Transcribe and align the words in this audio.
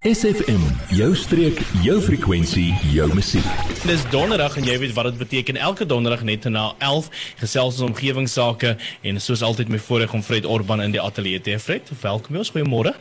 SFM, 0.00 0.62
jou 0.96 1.10
streek, 1.12 1.58
jou 1.84 1.98
frekwensie, 2.00 2.70
jou 2.88 3.04
musiek. 3.12 3.44
Dis 3.84 4.00
donderdag 4.08 4.54
en 4.56 4.64
jy 4.64 4.78
weet 4.80 4.94
wat 4.96 5.10
dit 5.10 5.18
beteken. 5.20 5.58
Elke 5.60 5.84
donderdag 5.84 6.22
net 6.24 6.48
na 6.48 6.70
11 6.78 7.10
gesels 7.42 7.82
ons 7.82 7.90
omgewingsake 7.90 8.78
en 9.04 9.20
soos 9.20 9.44
altyd 9.44 9.68
my 9.68 9.82
voorreg 9.90 10.16
om 10.16 10.24
Fred 10.24 10.48
Orban 10.48 10.80
in 10.80 10.96
die 10.96 11.04
ateljee 11.04 11.44
te 11.44 11.52
hê. 11.52 11.60
Fred, 11.60 11.92
welkom 12.00 12.40
ons. 12.40 12.48
Goeiemôre. 12.56 12.96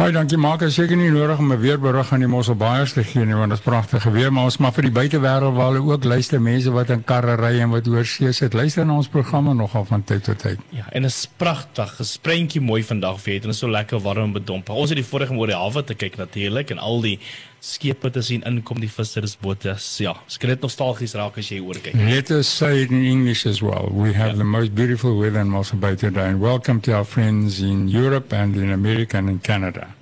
Baie 0.00 0.14
dankie 0.16 0.38
maak 0.40 0.62
as 0.64 0.78
seker 0.78 0.96
nie 0.96 1.10
nodig 1.12 1.36
om 1.42 1.50
'n 1.52 1.60
weerberig 1.60 2.12
aan 2.12 2.22
die 2.24 2.28
Mosselbaaiers 2.28 2.94
te 2.96 3.02
gee 3.04 3.24
nie 3.26 3.34
want 3.36 3.50
dit 3.50 3.58
is 3.58 3.64
pragtige 3.64 4.10
weer 4.10 4.32
maar 4.32 4.44
ons 4.44 4.56
maar 4.56 4.72
vir 4.72 4.88
die 4.88 4.92
buitewêreld 4.96 5.54
waar 5.54 5.74
hulle 5.74 5.92
ook 5.92 6.04
luister 6.04 6.40
mense 6.40 6.70
wat 6.72 6.88
in 6.88 7.04
karre 7.04 7.34
ry 7.36 7.60
en 7.60 7.68
wat 7.68 7.86
oor 7.86 8.06
see 8.06 8.32
sit 8.32 8.54
luister 8.54 8.86
na 8.86 8.96
ons 8.96 9.08
programme 9.08 9.54
nogal 9.54 9.84
van 9.84 10.04
tyd 10.04 10.24
tot 10.24 10.38
tyd. 10.38 10.58
Ja, 10.70 10.86
en 10.92 11.02
dit 11.02 11.10
is 11.10 11.28
pragtig, 11.36 11.96
gespreentjie 11.96 12.62
mooi 12.62 12.82
vandag 12.82 13.20
vir 13.20 13.34
het 13.34 13.44
en 13.44 13.50
is 13.50 13.58
so 13.58 13.68
lekker 13.68 14.00
warm 14.00 14.24
en 14.24 14.32
bedomp. 14.32 14.70
Ons 14.70 14.88
het 14.88 14.96
die 14.96 15.04
vorige 15.04 15.34
oor 15.34 15.46
die 15.46 15.56
hawe 15.56 15.84
te 15.84 15.94
kyk 15.94 16.16
natuurlik 16.16 16.70
en 16.70 16.78
al 16.78 17.00
die 17.02 17.18
skepe 17.60 18.10
te 18.10 18.22
sien 18.22 18.42
inkom 18.48 18.80
die 18.80 18.88
vissersbote. 18.88 19.76
Ja, 20.00 20.16
skryf 20.26 20.56
dit 20.56 20.62
nostalgies 20.62 21.14
raak 21.14 21.38
as 21.38 21.52
jy 21.52 21.60
oor 21.60 21.76
kyk. 21.76 21.94
Let 21.94 22.30
us 22.30 22.48
say 22.48 22.82
it 22.82 22.90
in 22.90 23.04
English 23.04 23.46
as 23.46 23.60
well. 23.60 23.90
We 23.92 24.14
have 24.14 24.32
yeah. 24.32 24.38
the 24.38 24.44
most 24.44 24.74
beautiful 24.74 25.18
weather 25.18 25.40
in 25.40 25.50
Mossel 25.50 25.78
Bay 25.78 25.94
today 25.94 26.28
and 26.30 26.40
welcome 26.40 26.80
to 26.80 26.92
our 26.92 27.04
friends 27.04 27.60
in 27.60 27.88
Europe 27.88 28.32
and 28.32 28.56
in 28.56 28.72
America 28.72 29.18
and 29.18 29.28
in 29.28 29.40
Canada. 29.40 29.94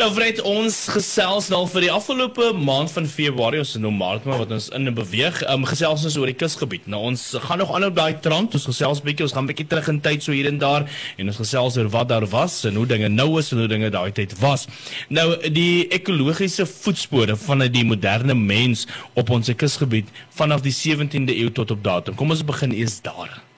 Nou 0.00 0.06
Fred, 0.16 0.38
ons 0.48 0.76
gesels 0.94 1.50
nou 1.52 1.58
vir 1.68 1.84
die 1.84 1.90
afgelope 1.92 2.46
maand 2.56 2.88
van 2.88 3.04
Februarie, 3.04 3.58
ons 3.60 3.74
maar 3.98 4.22
wat 4.24 4.54
ons 4.56 4.70
in 4.72 4.88
beweeg. 4.96 5.42
Ehm 5.42 5.60
um, 5.60 5.66
gesels 5.68 6.06
ons 6.08 6.16
oor 6.16 6.30
die 6.30 6.36
kusgebied. 6.40 6.86
Nou 6.88 7.02
ons 7.10 7.24
gaan 7.44 7.60
nog 7.60 7.74
aan 7.76 7.84
op 7.90 7.98
daai 7.98 8.16
trant. 8.24 8.56
Ons 8.56 8.64
gesels 8.70 9.02
bietjie, 9.04 9.26
ons 9.26 9.34
gaan 9.36 9.50
bietjie 9.50 9.66
terug 9.68 9.90
in 9.92 10.00
tyd 10.00 10.24
so 10.24 10.32
hier 10.32 10.48
en 10.48 10.56
daar 10.62 10.88
en 11.18 11.28
ons 11.28 11.42
gesels 11.42 11.76
oor 11.76 11.92
wat 11.92 12.08
daar 12.14 12.24
was 12.32 12.56
en 12.64 12.80
hoe 12.80 12.86
dinge 12.88 13.12
nou 13.12 13.28
is 13.42 13.52
en 13.52 13.60
hoe 13.60 13.68
dinge 13.68 13.92
daai 13.92 14.08
tyd 14.16 14.32
was. 14.40 14.64
Nou 15.12 15.34
die 15.52 15.84
ekologiese 15.92 16.64
voetspore 16.64 17.36
van 17.44 17.68
die 17.68 17.84
moderne 17.84 18.34
mens 18.34 18.86
op 19.12 19.28
ons 19.36 19.52
kusgebied 19.52 20.08
vanaf 20.40 20.64
die 20.64 20.72
17de 20.72 21.36
eeu 21.36 21.52
tot 21.52 21.76
op 21.76 21.84
datum. 21.84 22.16
Kom 22.16 22.32
ons 22.32 22.46
begin 22.46 22.72
eers 22.72 23.02
daar. 23.04 23.49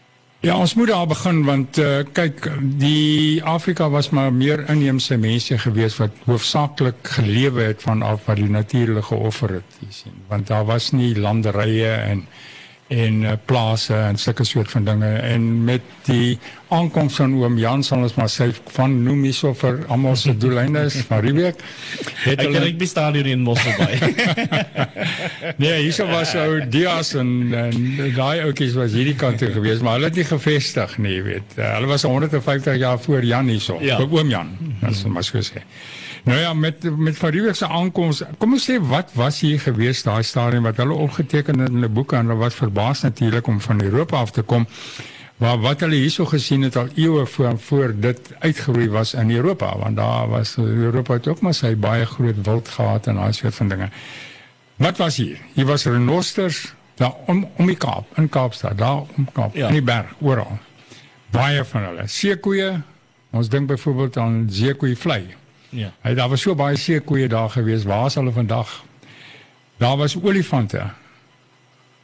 Ja, 0.43 0.57
ons 0.59 0.73
moet 0.75 0.89
daar 0.91 1.07
begin 1.07 1.45
want 1.47 1.79
uh, 1.79 2.01
kyk, 2.13 2.49
die 2.83 3.39
Afrika 3.47 3.87
was 3.91 4.09
maar 4.11 4.33
meer 4.35 4.65
inheemse 4.73 5.15
mense 5.17 5.55
gewees 5.63 5.95
wat 6.01 6.17
hoofsaaklik 6.27 7.13
gelewe 7.15 7.69
het 7.69 7.85
van 7.87 8.03
af 8.03 8.25
wat 8.27 8.41
die 8.41 8.51
natuur 8.51 8.99
geoffer 9.07 9.61
het, 9.61 9.77
jy 9.85 9.91
sien. 9.95 10.17
Want 10.27 10.51
daar 10.51 10.65
was 10.67 10.91
nie 10.91 11.13
landerye 11.15 11.93
en 11.95 12.25
en 12.93 13.23
uh, 13.23 13.33
plase 13.45 13.95
en 13.95 14.19
sulke 14.19 14.45
soort 14.45 14.71
van 14.71 14.85
dinge. 14.85 15.07
En 15.07 15.65
met 15.65 15.81
die 16.05 16.39
aankoms 16.69 17.17
van 17.21 17.35
oom 17.41 17.59
Jan 17.59 17.85
sal 17.85 18.05
ons 18.05 18.15
maar 18.17 18.31
sê 18.33 18.49
van 18.75 18.95
noem 19.05 19.25
hierso 19.29 19.53
vir 19.57 19.83
almal 19.93 20.17
se 20.17 20.33
doeleinde 20.37 20.85
is 20.89 20.99
van 21.09 21.21
Riebeek 21.25 21.61
het 22.25 22.41
hulle 22.41 22.63
ek 22.65 22.79
bestaan 22.81 23.17
hier 23.19 23.29
in 23.33 23.45
Mosselbaai. 23.47 23.99
Nee 25.63 25.83
hierso 25.83 26.07
was 26.09 26.35
ou 26.39 26.61
Dias 26.73 27.13
en, 27.19 27.33
en 27.57 27.77
daai 28.17 28.45
ouetjies 28.47 28.77
was 28.79 28.97
hierdie 28.97 29.17
kant 29.19 29.41
toe 29.43 29.51
gewees 29.53 29.85
maar 29.85 29.99
hulle 29.99 30.09
het 30.11 30.21
nie 30.21 30.29
gevestig 30.29 30.97
nie 31.03 31.19
weet. 31.25 31.59
Uh, 31.59 31.75
hulle 31.77 31.91
was 31.93 32.07
150 32.09 32.81
jaar 32.81 33.01
voor 33.01 33.25
Jan 33.25 33.53
hierso 33.53 33.79
ja. 33.85 34.01
oom 34.01 34.33
Jan 34.33 34.57
as 34.81 35.05
ons 35.05 35.13
maar 35.13 35.27
so 35.27 35.45
sê 35.45 35.65
Nou 36.23 36.39
ja, 36.39 36.55
met 36.55 36.97
met 36.97 37.17
Fariewe 37.17 37.53
se 37.53 37.67
aankoms, 37.67 38.23
kom 38.39 38.53
ons 38.53 38.65
sê 38.71 38.77
wat 38.79 39.11
was 39.19 39.41
hier 39.43 39.61
gewees 39.61 40.05
daai 40.07 40.23
stadium 40.23 40.63
wat 40.69 40.79
hulle 40.79 40.95
opgeteken 40.95 41.59
het 41.59 41.73
in 41.73 41.81
hulle 41.81 41.89
boeke 41.91 42.17
en 42.17 42.31
hulle 42.31 42.39
was 42.39 42.55
verbaas 42.55 43.03
natuurlik 43.03 43.47
om 43.47 43.61
van 43.61 43.83
Europa 43.83 44.17
af 44.17 44.31
te 44.31 44.43
kom. 44.43 44.67
Maar 45.43 45.59
wat 45.59 45.81
hulle 45.83 45.99
hierso 45.99 46.27
gesien 46.31 46.63
het 46.63 46.77
al 46.77 46.93
eeue 46.95 47.27
voor 47.27 47.59
voor 47.59 47.95
dit 47.97 48.31
uitgeroei 48.39 48.89
was 48.89 49.15
in 49.15 49.31
Europa, 49.31 49.79
want 49.79 49.97
daar 49.97 50.29
was 50.29 50.57
Europa 50.57 51.13
het 51.13 51.29
ook 51.29 51.41
maar 51.41 51.55
sy 51.55 51.75
baie 51.77 52.07
groot 52.07 52.39
wild 52.43 52.69
gehad 52.69 53.07
en 53.07 53.15
daai 53.15 53.33
soort 53.33 53.55
van 53.55 53.69
dinge. 53.69 53.91
Wat 54.77 54.97
was 54.97 55.17
hier? 55.17 55.39
Hier 55.55 55.67
was 55.67 55.85
renosters 55.85 56.75
daar 56.95 57.15
om 57.27 57.49
om 57.57 57.67
die 57.67 57.77
Kaap, 57.77 58.07
in 58.17 58.29
Kaapstad, 58.29 58.79
daar 58.79 59.03
om 59.17 59.29
Kaap, 59.33 59.55
ja. 59.55 59.67
in 59.67 59.73
die 59.73 59.83
berg, 59.83 60.15
oral. 60.21 60.59
Baie 61.31 61.65
van 61.65 61.83
hulle. 61.83 62.07
Seekoeie, 62.07 62.81
ons 63.31 63.49
dink 63.49 63.67
byvoorbeeld 63.67 64.17
aan 64.17 64.47
seekoeie 64.51 64.97
vlei. 64.97 65.42
Ja. 65.73 65.93
Hy 66.05 66.15
daar 66.15 66.29
was 66.29 66.43
so 66.45 66.55
baie 66.55 66.77
seekoeie 66.77 67.29
daar 67.33 67.51
gewees. 67.51 67.87
Waar 67.89 68.07
is 68.11 68.17
hulle 68.21 68.33
vandag? 68.33 68.73
Daar 69.81 69.97
was 69.97 70.17
olifante. 70.21 70.85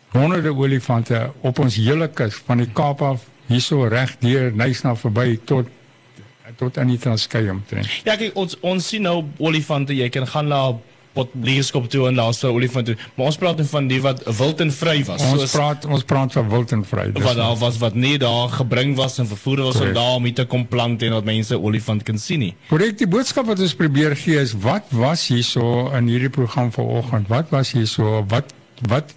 Honderde 0.09 0.55
olifante 0.57 1.33
op 1.41 1.59
ons 1.59 1.77
hele 1.77 2.09
kus 2.09 2.39
van 2.47 2.63
die 2.65 2.71
Kaap 2.73 3.03
af 3.05 3.27
hierso 3.49 3.85
reg 3.89 4.15
deur 4.25 4.53
Nysna 4.57 4.95
verby 4.97 5.37
tot 5.45 5.69
tot 6.59 6.79
aan 6.81 6.89
die 6.89 6.99
Transkei 6.99 7.51
omtrent. 7.53 7.91
Ja, 8.09 8.17
kyk 8.17 8.35
ons 8.41 8.57
ons 8.67 8.87
sien 8.89 9.05
nou 9.05 9.21
olifante. 9.39 9.93
Jy 9.95 10.09
kan 10.11 10.25
gaan 10.27 10.49
na 10.49 10.63
wat 11.19 11.35
leerskap 11.45 11.89
toe 11.93 12.07
en 12.09 12.19
laaste 12.19 12.51
olifant 12.51 12.89
toe. 12.89 12.97
Maar 13.17 13.31
ons 13.33 13.39
praat 13.41 13.63
van 13.73 13.89
die 13.91 14.01
wat 14.05 14.23
wild 14.39 14.63
en 14.65 14.73
vry 14.75 14.97
was. 15.09 15.25
Ons 15.27 15.45
soos, 15.45 15.57
praat 15.57 15.87
ons 15.89 16.07
praat 16.09 16.37
van 16.39 16.49
wild 16.53 16.75
en 16.77 16.85
vry. 16.87 17.09
Wat 17.19 17.39
daar 17.39 17.59
was 17.61 17.81
wat 17.83 17.99
nie 17.99 18.17
daar 18.23 18.53
gebring 18.59 18.95
was 18.99 19.19
en 19.23 19.29
vervoer 19.31 19.65
was 19.69 19.81
om 19.83 19.93
daar 19.97 20.17
om 20.19 20.29
hier 20.29 20.39
te 20.39 20.47
kom 20.49 20.67
plant 20.71 21.03
en 21.03 21.17
dat 21.19 21.29
mense 21.29 21.59
olifant 21.59 22.05
kan 22.07 22.21
sien 22.23 22.45
nie. 22.47 22.55
Korrek, 22.71 22.99
die 23.01 23.11
boodskap 23.11 23.49
wat 23.51 23.61
ons 23.65 23.77
probeer 23.79 24.17
gee 24.19 24.39
is 24.41 24.55
wat 24.63 24.89
was 24.95 25.29
hierso 25.33 25.89
in 25.99 26.11
hierdie 26.11 26.33
program 26.33 26.73
vanoggend? 26.75 27.29
Wat 27.33 27.55
was 27.55 27.75
hierso? 27.77 28.23
Wat 28.31 28.55
wat 28.89 29.15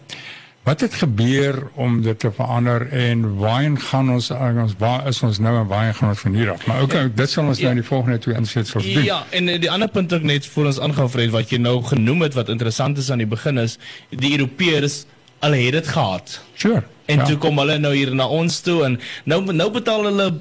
Wat 0.64 0.82
het 0.82 0.94
gebeur 0.94 1.70
om 1.74 2.02
dit 2.02 2.20
te 2.20 2.32
verander 2.32 2.90
en 2.90 3.38
waarheen 3.38 3.80
gaan 3.82 4.12
ons 4.12 4.30
ons 4.32 4.74
waar 4.78 5.08
is 5.08 5.22
ons 5.22 5.40
nou 5.40 5.56
en 5.58 5.68
waarheen 5.68 5.96
gaan 5.96 6.10
ons 6.10 6.20
van 6.20 6.34
hier 6.34 6.52
af? 6.52 6.66
Maar 6.66 6.82
ook 6.82 6.92
okay, 6.92 7.12
dit 7.16 7.30
sal 7.30 7.46
ons 7.46 7.58
ja, 7.58 7.64
nou 7.64 7.76
in 7.76 7.82
die 7.82 7.88
volgende 7.88 8.18
twee 8.18 8.36
insetsels 8.36 8.94
doen. 8.94 9.04
Ja, 9.04 9.24
en 9.30 9.48
eh, 9.48 9.60
die 9.62 9.72
ander 9.72 9.90
punt 9.90 10.14
ook 10.14 10.22
net 10.22 10.46
voor 10.46 10.66
ons 10.66 10.80
aangaan 10.80 11.10
Fred 11.10 11.34
wat 11.34 11.50
jy 11.50 11.58
nou 11.58 11.82
genoem 11.84 12.22
het 12.22 12.38
wat 12.38 12.50
interessant 12.50 12.98
is 12.98 13.10
aan 13.12 13.18
die 13.18 13.28
begin 13.28 13.58
is 13.58 13.78
die 14.10 14.32
Europeërs 14.38 15.06
al 15.40 15.58
het 15.58 15.72
dit 15.72 15.88
gehad. 15.88 16.42
Sure. 16.54 16.84
En 17.12 17.24
ja. 17.24 17.28
toe 17.30 17.38
kom 17.44 17.60
hulle 17.62 17.78
nou 17.84 17.94
hier 17.96 18.14
na 18.16 18.28
ons 18.32 18.60
toe 18.66 18.80
en 18.88 18.98
nou 19.30 19.42
nou 19.52 19.70
betaal 19.74 20.08
hulle 20.10 20.32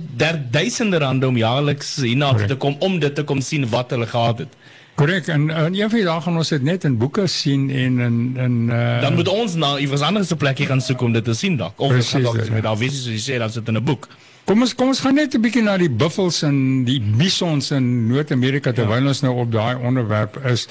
duisende 0.54 1.03
rande 1.03 1.28
om 1.28 1.38
jaarliks 1.41 1.97
hierna 2.04 2.32
te 2.47 2.56
kom 2.56 2.76
om 2.78 2.98
dit 3.03 3.14
te 3.14 3.26
kom 3.26 3.42
sien 3.44 3.69
wat 3.75 3.94
hulle 3.97 4.06
gehad 4.10 4.47
het. 4.47 4.56
Korrek 5.00 5.26
en, 5.32 5.50
en 5.50 5.75
een 5.75 5.88
van 5.88 5.98
die 5.98 6.04
dae 6.04 6.20
gaan 6.20 6.36
ons 6.36 6.48
dit 6.53 6.64
net 6.66 6.84
in 6.84 6.97
boeke 7.00 7.26
sien 7.31 7.69
en 7.70 8.00
in 8.06 8.16
in 8.36 8.56
uh, 8.69 9.00
dan 9.00 9.14
moet 9.16 9.31
ons 9.32 9.54
na 9.56 9.76
iewers 9.81 10.04
anders 10.04 10.28
se 10.28 10.36
plekie 10.36 10.66
gaan 10.69 10.82
soek 10.84 11.00
om 11.06 11.14
dit 11.16 11.25
te 11.25 11.34
sien 11.34 11.56
dalk 11.56 11.81
of 11.81 11.94
precies, 11.94 12.26
dalk 12.26 12.50
met 12.53 12.66
daar 12.66 12.76
wie 12.81 12.91
jy 12.91 13.16
sê 13.22 13.38
dan 13.41 13.52
sit 13.52 13.69
in 13.69 13.81
'n 13.81 13.84
boek. 13.84 14.08
Kom 14.44 14.60
ons 14.66 14.75
kom 14.75 14.92
ons 14.92 15.00
gaan 15.00 15.14
net 15.14 15.34
'n 15.34 15.41
bietjie 15.41 15.62
na 15.62 15.76
die 15.78 15.91
buffels 15.91 16.42
en 16.42 16.84
die 16.84 17.00
bisons 17.00 17.70
in 17.70 18.08
Noord-Amerika 18.08 18.72
terwyl 18.72 19.02
ja. 19.02 19.08
ons 19.14 19.22
nou 19.22 19.34
op 19.41 19.52
daai 19.52 19.76
onderwerp 19.76 20.37
is. 20.44 20.69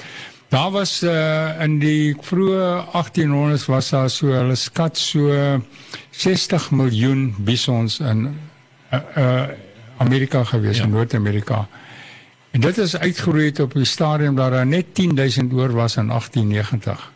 Daar 0.50 0.70
was 0.70 1.02
uh, 1.02 1.60
in 1.62 1.76
die 1.78 2.16
vroeë 2.26 2.90
1800s 2.90 3.68
was 3.70 3.92
daar 3.94 4.08
so 4.10 4.32
hulle 4.34 4.56
skat 4.58 4.98
so 4.98 5.30
60 6.10 6.70
miljoen 6.74 7.28
bisons 7.38 8.00
in 8.02 8.24
uh, 8.90 8.98
uh, 9.16 9.44
Amerika 10.02 10.42
gewees 10.44 10.80
ja. 10.82 10.84
in 10.84 10.90
Noord-Amerika. 10.90 11.68
En 12.50 12.60
dit 12.60 12.78
is 12.78 12.96
uitgeroei 12.96 13.52
op 13.62 13.74
die 13.78 13.84
stadium 13.84 14.34
dat 14.34 14.50
daar 14.50 14.66
net 14.66 14.94
10000 14.94 15.52
oor 15.52 15.70
was 15.70 15.96
in 15.96 16.06
1890. 16.06 17.12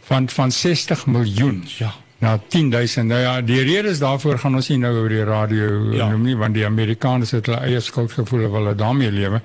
Van 0.00 0.28
van 0.28 0.52
60 0.52 1.06
miljoen. 1.06 1.64
Ja. 1.78 1.94
Nou 2.22 2.38
10000. 2.48 3.06
Nou 3.06 3.20
ja, 3.20 3.40
die 3.42 3.62
rede 3.62 3.88
is 3.88 3.98
daarvoor 3.98 4.38
gaan 4.38 4.54
ons 4.54 4.68
nie 4.70 4.78
nou 4.78 4.92
oor 5.00 5.10
die 5.10 5.24
radio 5.26 5.70
ja. 5.90 6.06
noem 6.10 6.28
nie 6.28 6.36
want 6.38 6.54
die 6.54 6.62
Amerikaners 6.66 7.32
het 7.34 7.48
hulle 7.50 7.58
eie 7.66 7.80
skuldgevoel 7.82 8.44
of 8.46 8.54
hulle 8.54 8.74
daarmee 8.78 9.10
lewe. 9.10 9.40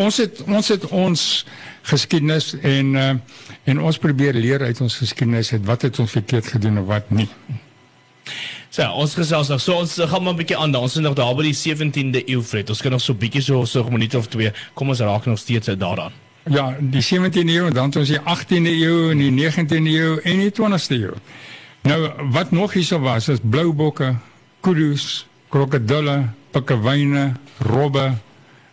Ons 0.00 0.22
het 0.22 0.40
ons 0.46 0.70
het 0.72 0.86
ons 0.88 1.26
geskiedenis 1.90 2.54
en 2.62 2.96
uh, 2.96 3.10
en 3.68 3.82
ons 3.84 4.00
probeer 4.00 4.38
leer 4.40 4.64
uit 4.64 4.80
ons 4.80 4.96
geskiedenis 5.02 5.52
het 5.52 5.68
wat 5.68 5.84
het 5.84 6.00
ons 6.00 6.16
verkeerd 6.16 6.48
gedoen 6.54 6.80
of 6.80 6.88
wat 6.88 7.12
nie. 7.12 7.28
So, 8.72 8.88
ons 8.96 9.18
gesels 9.20 9.52
nog. 9.52 9.60
So 9.60 9.76
ons 9.84 9.98
gaan 10.00 10.24
maar 10.24 10.32
'n 10.32 10.40
bietjie 10.40 10.56
aan. 10.56 10.74
Ons 10.74 10.96
is 10.96 11.04
nog 11.04 11.14
daar 11.20 11.34
by 11.36 11.50
die 11.52 11.58
17de 11.60 12.24
eeu, 12.24 12.40
Fred. 12.40 12.68
Ons 12.72 12.80
kan 12.80 12.96
nog 12.96 13.04
so 13.04 13.12
bietjie 13.12 13.42
so 13.42 13.64
so 13.64 13.84
'n 13.84 13.92
minuut 13.92 14.14
of 14.14 14.26
twee. 14.26 14.52
Kom 14.72 14.88
ons 14.88 15.00
raak 15.00 15.26
nog 15.26 15.38
steeds 15.38 15.68
daaraan. 15.76 16.12
Ja, 16.48 16.76
die 16.80 17.02
17de 17.02 17.52
eeu, 17.52 17.70
dan 17.70 17.92
ons 17.96 18.08
die 18.08 18.20
18de 18.20 18.72
eeu 18.72 19.10
en 19.10 19.18
die 19.18 19.30
19de 19.30 19.90
eeu 19.90 20.20
en 20.24 20.38
die 20.38 20.50
20ste 20.50 20.96
eeu. 20.96 21.14
Nou, 21.82 22.10
wat 22.30 22.50
nog 22.50 22.72
hierso 22.72 23.00
was, 23.02 23.28
is 23.28 23.38
bloubokke, 23.42 24.14
kudu's, 24.60 25.26
krokodille, 25.48 26.28
pikkewyne, 26.50 27.32
robbe, 27.58 28.12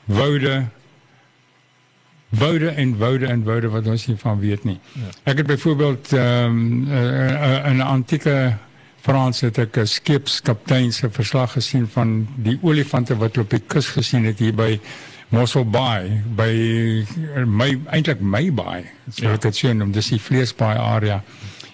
woude, 0.05 0.67
woude 2.29 2.69
en 2.69 2.97
woude 2.97 3.25
en 3.25 3.43
woude 3.43 3.69
wat 3.69 3.87
ons 3.87 4.05
nie 4.07 4.17
van 4.17 4.39
weet 4.39 4.63
nie. 4.63 4.79
Ja. 4.93 5.11
Ek 5.23 5.41
het 5.41 5.47
byvoorbeeld 5.47 6.13
ehm 6.13 6.45
um, 6.45 6.83
'n 6.85 6.91
uh, 6.91 7.65
uh, 7.65 7.77
uh, 7.77 7.87
antieke 7.89 8.57
Frans 9.01 9.41
het 9.41 9.57
ek 9.57 9.77
'n 9.77 9.85
skipskaptein 9.87 10.91
se 10.93 11.09
verslag 11.09 11.51
gesien 11.51 11.87
van 11.87 12.27
die 12.35 12.59
olifante 12.61 13.17
wat 13.17 13.37
op 13.37 13.49
die 13.49 13.63
kus 13.67 13.87
gesien 13.87 14.25
het 14.25 14.39
hier 14.39 14.53
by 14.53 14.79
Mossel 15.29 15.65
Bay 15.65 16.23
by 16.35 16.53
my 17.45 17.79
eintlik 17.85 18.19
my 18.19 18.53
bay. 18.53 18.85
So 19.09 19.29
ja. 19.29 19.37
dit 19.37 19.55
sien 19.55 19.81
om 19.81 19.91
dis 19.91 20.09
die 20.09 20.21
vleesbaai 20.21 20.77
area. 20.77 21.23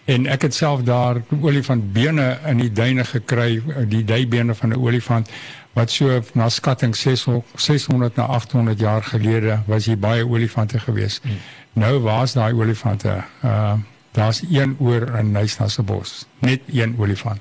En 0.06 0.25
ek 0.30 0.42
het 0.42 0.54
self 0.54 0.84
daar 0.86 1.22
olifantbene 1.42 2.38
in 2.46 2.57
die 2.62 2.72
duine 2.72 3.06
gekry, 3.06 3.62
die 3.90 4.04
duibene 4.04 4.56
van 4.56 4.69
'n 4.69 4.78
olifant 4.78 5.30
wat 5.74 5.92
so 5.92 6.22
na 6.34 6.50
skatting 6.50 6.96
600 6.96 7.46
600 7.56 8.16
na 8.16 8.24
800 8.24 8.80
jaar 8.80 9.04
gelede 9.04 9.60
was 9.66 9.86
hier 9.86 10.00
baie 10.00 10.28
olifante 10.28 10.80
gewees. 10.80 11.19
Hmm. 11.24 11.38
Nou 11.74 12.00
waar's 12.00 12.34
daai 12.34 12.54
olifante? 12.54 13.24
Uh 13.44 13.74
daar's 14.16 14.44
een 14.50 14.75
oor 14.80 15.18
in 15.19 15.31
Nysnasbos, 15.31 16.25
net 16.40 16.62
een 16.72 16.96
olifant. 16.98 17.40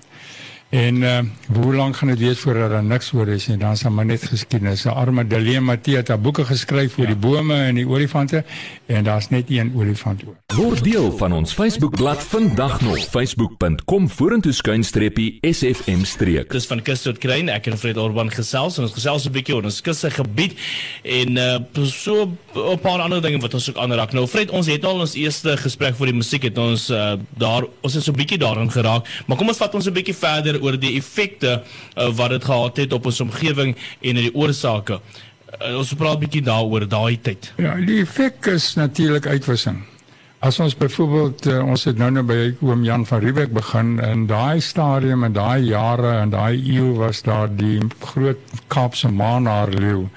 En 0.75 0.97
uh, 1.03 1.19
hoe 1.55 1.75
lank 1.75 1.97
gaan 1.97 2.09
dit 2.09 2.19
wees 2.19 2.39
voordat 2.39 2.71
daar 2.71 2.85
niks 2.85 3.13
oor 3.13 3.29
is 3.29 3.47
en 3.47 3.59
dan 3.59 3.77
sal 3.77 3.91
maar 3.95 4.05
net 4.05 4.25
geskiedenis. 4.27 4.85
'n 4.85 4.89
Arme 4.89 5.27
Delee 5.27 5.61
Matthee 5.61 5.97
het 5.97 6.23
boeke 6.23 6.45
geskryf 6.45 6.99
oor 6.99 7.07
ja. 7.07 7.13
die 7.15 7.21
bome 7.21 7.55
en 7.55 7.75
die 7.75 7.87
olifante 7.89 8.45
en 8.87 9.05
daar's 9.05 9.29
net 9.29 9.51
een 9.51 9.73
olifant 9.77 10.23
oor. 10.27 10.35
Word 10.55 10.85
deel 10.85 11.17
van 11.17 11.33
ons 11.33 11.53
Facebookblad 11.53 12.23
vandag 12.23 12.81
nog 12.81 12.99
facebook.com 12.99 14.09
vorentoe 14.11 14.53
skuinstreppie 14.53 15.39
sfm 15.41 16.03
streek. 16.05 16.51
Dis 16.51 16.67
van 16.67 16.83
kus 16.83 17.03
tot 17.03 17.19
kruin. 17.19 17.49
Ek 17.49 17.67
en 17.67 17.79
Fred 17.79 17.97
Orban 17.97 18.31
gesels 18.31 18.79
en 18.79 18.83
ons 18.89 18.93
gesels 18.93 19.29
'n 19.29 19.33
bietjie 19.33 19.55
oor 19.55 19.65
ons 19.65 19.81
kusse 19.81 20.11
gebied 20.11 20.59
en 21.03 21.37
uh, 21.37 21.87
so 21.87 22.27
'n 22.55 22.79
paar 22.79 22.99
ander 23.01 23.23
dinge 23.23 23.39
wat 23.39 23.55
ons 23.55 23.71
ook 23.71 23.79
aanraak. 23.79 24.13
Nou 24.13 24.27
Fred, 24.27 24.51
ons 24.51 24.67
het 24.67 24.85
al 24.85 25.01
ons 25.01 25.15
eerste 25.15 25.57
gesprek 25.57 25.95
vir 25.95 26.07
die 26.07 26.19
musiek 26.19 26.43
het 26.43 26.59
ons 26.59 26.91
uh, 26.91 27.15
daar 27.39 27.63
ons 27.81 27.95
het 27.95 28.03
so 28.03 28.11
'n 28.11 28.17
bietjie 28.17 28.39
daarin 28.39 28.71
geraak, 28.71 29.07
maar 29.27 29.37
kom 29.37 29.49
ons 29.49 29.63
vat 29.63 29.75
ons 29.75 29.87
'n 29.87 29.93
bietjie 29.93 30.15
verder 30.15 30.63
oor 30.65 30.79
die 30.81 30.97
effekte 30.99 31.61
uh, 31.61 32.09
wat 32.19 32.35
dit 32.35 32.45
gehad 32.51 32.83
het 32.85 32.93
op 32.97 33.07
ons 33.13 33.21
omgewing 33.25 33.75
en 34.01 34.21
die 34.21 34.35
oorsake. 34.35 35.01
Uh, 35.61 35.77
ons 35.79 35.95
praat 35.95 36.17
'n 36.17 36.25
bietjie 36.27 36.45
daaroor 36.45 36.89
daai 36.89 37.21
tyd. 37.21 37.53
Ja, 37.57 37.77
die 37.77 38.01
effek 38.03 38.47
is 38.47 38.75
natuurlik 38.75 39.27
uitwissing. 39.27 39.85
As 40.45 40.59
ons 40.61 40.75
byvoorbeeld 40.77 41.47
uh, 41.47 41.63
ons 41.65 41.85
het 41.89 41.97
nou 41.97 42.11
nou 42.11 42.25
by 42.27 42.55
oom 42.61 42.83
Jan 42.85 43.07
van 43.09 43.23
Riebeeck 43.23 43.53
begin 43.53 43.97
in 44.05 44.27
daai 44.29 44.61
stadium 44.61 45.25
en 45.25 45.33
daai 45.33 45.65
jare 45.65 46.19
en 46.21 46.35
daai 46.35 46.61
eeu 46.61 46.93
was 46.99 47.23
daar 47.23 47.49
die 47.49 47.81
groot 48.01 48.41
Kaapse 48.69 49.09
maanhaar 49.09 49.73
leeu 49.73 50.09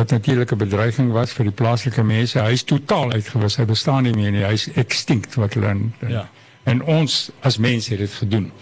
wat 0.00 0.10
natuurlik 0.10 0.52
'n 0.52 0.56
bedreiging 0.56 1.12
was 1.12 1.32
vir 1.32 1.44
die 1.44 1.58
plaaslike 1.60 2.02
mense. 2.02 2.38
Hy 2.38 2.52
is 2.52 2.64
totaal 2.64 3.12
uitgewis. 3.12 3.56
Hy 3.56 3.64
bestaan 3.64 4.02
nie 4.02 4.14
meer 4.14 4.30
nie. 4.30 4.44
Hy 4.44 4.52
is 4.52 4.68
extinct 4.72 5.34
wat 5.34 5.54
hulle 5.54 5.66
en, 5.66 5.94
ja. 6.08 6.28
en 6.62 6.82
ons 6.82 7.30
as 7.40 7.58
mense 7.58 7.90
het 7.90 7.98
dit 7.98 8.12
gedoen. 8.12 8.52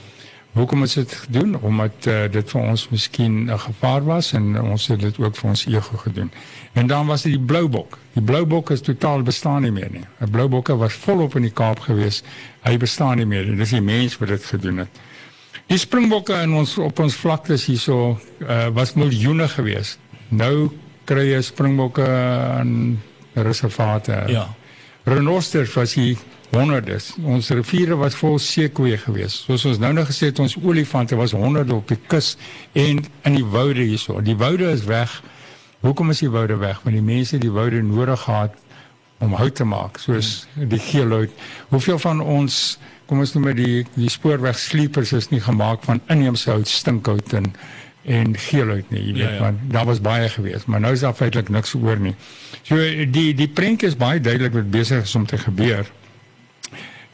Hoekom 0.58 0.80
het 0.82 0.94
dit 0.94 1.12
gedoen? 1.12 1.60
Omdat 1.60 2.06
uh, 2.06 2.24
dit 2.30 2.50
vir 2.50 2.60
ons 2.60 2.88
miskien 2.90 3.34
'n 3.46 3.58
gevaar 3.58 4.04
was 4.04 4.32
en 4.32 4.60
ons 4.60 4.86
het 4.86 5.00
dit 5.00 5.18
ook 5.18 5.36
vir 5.36 5.48
ons 5.50 5.66
ego 5.66 5.96
gedoen. 5.96 6.30
En 6.72 6.86
dan 6.86 7.06
was 7.06 7.22
dit 7.22 7.32
die 7.32 7.44
bloubok. 7.46 7.98
Die 8.12 8.22
bloubok 8.22 8.70
is 8.70 8.80
totaal 8.80 9.22
bestaan 9.22 9.62
nie 9.62 9.70
meer 9.70 9.90
nie. 9.90 10.04
'n 10.18 10.30
Bloubokke 10.30 10.76
was 10.76 10.92
volop 10.92 11.36
in 11.36 11.42
die 11.42 11.54
Kaap 11.54 11.78
gewees. 11.78 12.22
Hy 12.62 12.76
bestaan 12.76 13.16
nie 13.16 13.26
meer. 13.26 13.46
Dit 13.46 13.58
is 13.58 13.70
die 13.70 13.80
mens 13.80 14.18
wat 14.18 14.28
dit 14.28 14.44
gedoen 14.44 14.76
het. 14.76 14.88
Die 15.66 15.78
springbokke 15.78 16.34
in 16.42 16.52
ons 16.52 16.78
op 16.78 16.98
ons 16.98 17.14
vlaktes 17.14 17.66
hierso 17.66 18.18
uh, 18.38 18.66
was 18.66 18.94
miljoene 18.94 19.48
gewees. 19.48 19.98
Nou 20.28 20.70
kry 21.04 21.30
jy 21.30 21.42
springbokke 21.42 22.08
in 22.60 22.98
reservate. 23.32 24.24
Ja. 24.26 24.48
Renosters 25.04 25.72
was 25.74 25.94
hier 25.94 26.16
honderdes. 26.50 27.10
Ons 27.24 27.50
riviere 27.54 27.96
was 28.00 28.16
vol 28.18 28.38
seekoeie 28.42 28.98
geweest. 28.98 29.44
Soos 29.46 29.66
ons 29.68 29.80
nou 29.82 29.92
nog 29.96 30.08
gesê 30.10 30.30
het, 30.30 30.38
ons 30.42 30.56
olifante 30.62 31.16
was 31.18 31.34
honderde 31.36 31.74
op 31.74 31.88
die 31.88 32.00
kus 32.06 32.36
en 32.72 33.02
in 33.28 33.36
die 33.36 33.44
woude 33.44 33.84
hierso. 33.84 34.20
Die 34.24 34.36
woude 34.36 34.70
is 34.72 34.86
weg. 34.88 35.20
Hoekom 35.84 36.10
is 36.10 36.22
die 36.24 36.30
woude 36.30 36.56
weg? 36.58 36.80
Want 36.84 36.96
die 36.96 37.04
mense 37.04 37.38
die 37.38 37.52
woude 37.52 37.82
nodig 37.82 38.20
gehad 38.26 38.56
om 39.18 39.34
hout 39.34 39.54
te 39.54 39.66
maak, 39.66 39.98
soos 39.98 40.46
die 40.54 40.78
geelhout. 40.78 41.32
Hoeveel 41.72 41.98
van 41.98 42.22
ons 42.22 42.78
kom 43.08 43.22
ons 43.24 43.32
noem 43.34 43.50
die 43.56 43.82
die 43.96 44.10
spoorweg 44.12 44.58
sleepers 44.60 45.14
is 45.16 45.30
nie 45.32 45.40
gemaak 45.42 45.84
van 45.88 46.02
inheemse 46.12 46.50
hout, 46.52 46.68
stinkhout 46.70 47.34
en 47.38 47.52
en 48.08 48.36
geelhout 48.40 48.88
nie, 48.94 49.02
jy 49.02 49.12
weet, 49.12 49.22
ja, 49.24 49.30
ja. 49.34 49.40
want 49.42 49.64
daar 49.74 49.84
was 49.84 49.98
baie 50.00 50.28
geweest, 50.32 50.68
maar 50.70 50.80
nou 50.80 50.94
is 50.96 51.02
daar 51.04 51.16
feitelik 51.18 51.50
niks 51.52 51.74
oor 51.76 51.98
nie. 52.00 52.14
So 52.64 52.78
die 53.12 53.34
die 53.36 53.48
prentjie 53.52 53.90
is 53.90 53.98
baie 54.00 54.20
duidelik 54.22 54.54
wat 54.54 54.70
besig 54.72 55.02
is 55.04 55.14
om 55.18 55.26
te 55.28 55.36
gebeur. 55.42 55.90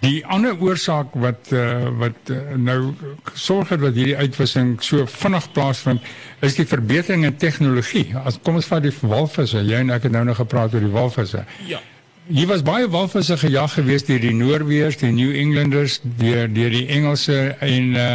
Die 0.04 0.20
ander 0.28 0.58
oorsaak 0.60 1.14
wat 1.16 1.48
uh, 1.56 1.88
wat 2.00 2.32
uh, 2.32 2.36
nou 2.60 2.92
sorg 3.32 3.72
het 3.72 3.80
dat 3.80 3.96
hierdie 3.96 4.16
uitwissing 4.18 4.76
so 4.84 5.06
vinnig 5.08 5.46
plaasvind, 5.56 6.04
is 6.44 6.58
die 6.58 6.66
verbetering 6.68 7.24
in 7.24 7.38
tegnologie. 7.40 8.10
As 8.20 8.36
kom 8.36 8.60
ons 8.60 8.68
vat 8.68 8.84
die 8.84 8.92
walvisse, 9.00 9.64
jy 9.64 9.80
en 9.80 9.94
ek 9.94 10.08
het 10.08 10.14
nou 10.14 10.26
nog 10.28 10.42
gepraat 10.42 10.76
oor 10.76 10.84
die 10.84 10.92
walvisse. 10.92 11.44
Ja. 11.70 11.80
Hier 12.24 12.46
was 12.48 12.62
baie 12.64 12.86
walvisse 12.88 13.36
gejag 13.36 13.74
geweest 13.76 14.06
deur 14.08 14.22
die 14.22 14.32
Noorweërs, 14.32 14.96
die 14.96 15.10
New 15.12 15.34
Englanders, 15.36 15.98
deur 16.16 16.46
deur 16.48 16.70
die 16.72 16.86
Engelse 16.88 17.34
en 17.60 17.90
uh, 18.00 18.14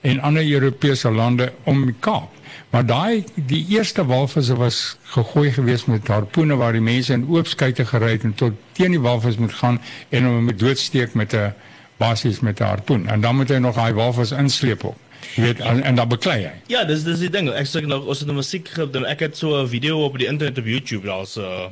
en 0.00 0.22
ander 0.24 0.46
Europese 0.48 1.10
lande 1.12 1.50
om 1.68 1.82
die 1.84 1.94
Kaap. 2.00 2.32
Maar 2.72 2.86
daai 2.88 3.24
die 3.34 3.60
eerste 3.68 4.06
walvisse 4.08 4.56
was 4.56 4.78
gegooi 5.12 5.52
geweest 5.52 5.90
met 5.92 6.08
harpoene 6.08 6.56
waar 6.56 6.72
die 6.72 6.80
mense 6.80 7.12
in 7.12 7.26
oop 7.28 7.50
skuite 7.52 7.84
gery 7.84 8.14
het 8.14 8.24
en 8.24 8.32
tot 8.32 8.56
teen 8.78 8.96
die 8.96 9.02
walvis 9.04 9.36
moet 9.36 9.52
gaan 9.52 9.76
en 10.08 10.30
hom 10.30 10.48
met 10.48 10.58
doodsteek 10.58 11.12
met 11.12 11.36
'n 11.36 11.52
basies 12.00 12.40
met 12.40 12.60
'n 12.60 12.64
harpoen 12.64 13.08
en 13.08 13.20
dan 13.20 13.36
moet 13.36 13.48
hy 13.48 13.60
nog 13.60 13.76
daai 13.76 13.92
walvis 13.92 14.32
insleep 14.32 14.84
op. 14.84 14.96
Jy 15.34 15.42
weet 15.42 15.60
en, 15.60 15.82
en 15.82 15.94
dan 15.94 16.08
beklei 16.08 16.38
hy. 16.44 16.52
Ja, 16.66 16.84
dis 16.84 17.04
dis 17.04 17.18
die 17.18 17.30
ding. 17.30 17.52
Ek 17.52 17.68
sê 17.68 17.84
nou 17.84 18.00
ons 18.06 18.18
het 18.18 18.28
'n 18.28 18.32
nou 18.32 18.40
musiek 18.40 18.68
gedoen. 18.68 19.04
Ek 19.04 19.20
het 19.20 19.36
so 19.36 19.62
'n 19.62 19.68
video 19.68 20.04
op 20.04 20.18
die 20.18 20.26
internet 20.26 20.58
op 20.58 20.66
YouTube 20.66 21.06
daar's 21.06 21.36
'n 21.36 21.40
uh, 21.40 21.68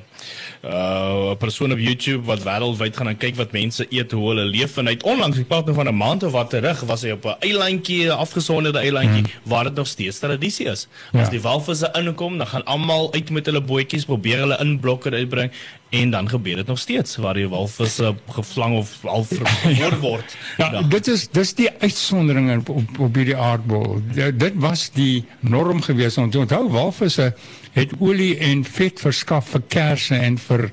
uh 0.62 1.30
'n 1.30 1.36
persoon 1.36 1.72
op 1.72 1.78
YouTube 1.78 2.24
wat 2.26 2.42
wêreldwyd 2.42 2.96
gaan 2.96 3.08
en 3.08 3.16
kyk 3.16 3.36
wat 3.36 3.52
mense 3.52 3.86
eet 3.90 4.12
hoe 4.12 4.28
hulle 4.28 4.44
leef 4.44 4.76
en 4.76 4.86
hy 4.86 4.92
het 4.92 5.02
onlangs 5.02 5.38
ek 5.38 5.48
praat 5.48 5.64
nou 5.66 5.74
van 5.74 5.88
'n 5.88 5.96
maand 5.96 6.22
of 6.22 6.32
wat 6.32 6.50
terug 6.50 6.80
was 6.80 7.02
hy 7.02 7.10
op 7.10 7.24
'n 7.24 7.36
eilandjie 7.40 8.12
afgesonderde 8.12 8.78
eilandjie 8.78 9.22
hmm. 9.22 9.32
waar 9.42 9.64
dit 9.64 9.74
nog 9.74 9.86
steeds 9.86 10.18
tradisie 10.18 10.66
is. 10.66 10.88
As 11.12 11.20
ja. 11.20 11.28
die 11.28 11.40
walvisse 11.40 11.90
inkom, 11.94 12.38
dan 12.38 12.46
gaan 12.46 12.64
almal 12.64 13.12
uit 13.12 13.30
met 13.30 13.46
hulle 13.46 13.60
bootjies 13.60 14.04
probeer 14.04 14.38
hulle 14.38 14.58
in 14.60 14.80
blokke 14.80 15.10
uitbring 15.10 15.50
en 15.90 16.10
dan 16.10 16.28
gebeur 16.28 16.56
dit 16.56 16.66
nog 16.66 16.78
steeds 16.78 17.16
waar 17.16 17.34
die 17.34 17.48
walvisse 17.48 18.14
gevlang 18.30 18.76
of 18.76 19.04
al 19.04 19.24
vermoor 19.30 19.98
word. 20.00 20.36
ja, 20.56 20.72
ja, 20.72 20.82
dit 20.82 21.06
is 21.06 21.28
dis 21.28 21.54
die 21.54 21.70
uitsondering 21.78 22.50
op 22.58 22.68
op, 22.68 22.98
op 22.98 23.14
hierdie 23.14 23.36
aardbol. 23.36 24.02
Dit 24.34 24.52
was 24.54 24.90
die 24.92 25.24
norm 25.40 25.82
gewees. 25.82 26.16
Onthou 26.18 26.68
walvisse 26.70 27.34
het 27.78 27.92
olie 28.02 28.36
en 28.44 28.62
vet 28.66 29.00
verskaf 29.00 29.52
vir 29.54 29.62
kersse 29.72 30.16
en 30.16 30.38
vir 30.38 30.64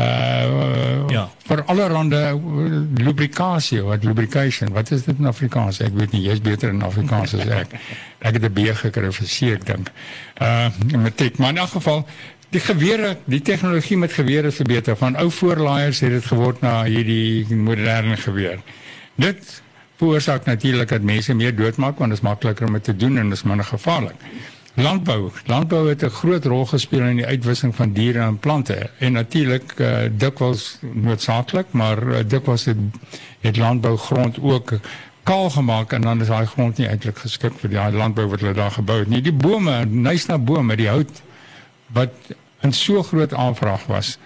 uh 0.00 1.08
ja. 1.12 1.26
vir 1.48 1.62
allerlei 1.68 2.02
uh, 2.16 2.28
lubrikasie 2.96 3.82
wat 3.84 4.04
lubrication 4.04 4.72
wat 4.72 4.90
is 4.90 5.04
dit 5.04 5.18
in 5.18 5.28
Afrikaans? 5.28 5.80
Ek 5.84 5.96
weet 5.98 6.14
nie 6.16 6.22
jy's 6.24 6.40
beter 6.40 6.72
in 6.72 6.82
Afrikaans 6.82 7.34
as 7.36 7.48
ek. 7.48 7.74
Ek 8.26 8.38
het 8.38 8.44
'n 8.46 8.52
B 8.54 8.70
gekry 8.78 9.10
vir 9.12 9.28
seker 9.28 9.56
ek 9.56 9.66
dink. 9.66 9.90
Uh 10.40 10.70
dit 11.16 11.38
maar 11.38 11.50
in 11.50 11.58
elk 11.64 11.74
geval 11.76 12.06
die 12.50 12.60
gewere 12.60 13.16
die 13.24 13.42
tegnologie 13.42 13.96
met 13.96 14.12
gewere 14.12 14.50
verbeter 14.52 14.96
van 14.96 15.16
ou 15.16 15.30
voorlaaiers 15.30 16.00
het 16.00 16.10
dit 16.10 16.24
geword 16.24 16.60
na 16.60 16.84
hierdie 16.84 17.46
moderne 17.56 18.16
geweer. 18.16 18.62
Dit 19.14 19.62
veroorsaak 19.96 20.44
natuurlik 20.44 20.88
dat 20.88 21.02
mense 21.02 21.34
meer 21.34 21.54
doodmaak 21.56 21.98
want 21.98 22.10
dit 22.10 22.18
is 22.18 22.24
makliker 22.24 22.66
om 22.66 22.72
dit 22.72 22.84
te 22.84 22.96
doen 22.96 23.18
en 23.18 23.28
dit 23.28 23.38
is 23.38 23.44
minder 23.44 23.66
gevaarlik 23.66 24.18
Landbou. 24.74 25.30
Landbou 25.46 25.88
het 25.88 26.02
'n 26.02 26.08
groot 26.08 26.44
rol 26.44 26.66
gespeel 26.66 27.02
in 27.02 27.16
die 27.16 27.26
uitwissing 27.26 27.74
van 27.74 27.92
diere 27.92 28.18
en 28.18 28.38
plante 28.38 28.90
en 28.98 29.12
natuurlik 29.12 29.74
uh, 29.76 29.98
dikwels 30.16 30.78
noodsaaklik, 30.80 31.66
maar 31.70 32.02
uh, 32.02 32.18
dikwels 32.26 32.64
het, 32.64 32.76
het 33.40 33.56
landbougrond 33.56 34.40
ook 34.40 34.72
kaal 35.22 35.50
gemaak 35.50 35.92
en 35.92 36.00
dan 36.00 36.20
is 36.20 36.26
daai 36.26 36.46
grond 36.46 36.76
nie 36.76 36.88
eintlik 36.88 37.18
geskik 37.18 37.52
vir 37.60 37.70
die 37.70 37.96
landbou 37.96 38.26
wat 38.26 38.40
hulle 38.40 38.54
daar 38.54 38.70
gebou 38.70 38.98
het 38.98 39.08
nie. 39.08 39.20
Die 39.20 39.32
bome, 39.32 39.84
nysna 39.84 40.38
bome, 40.38 40.76
die 40.76 40.88
hout 40.88 41.22
wat 41.86 42.14
in 42.60 42.72
so 42.72 43.02
groot 43.02 43.34
aanvraag 43.34 43.86
was. 43.86 44.18